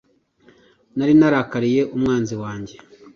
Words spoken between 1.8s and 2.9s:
umwanzi wanjye: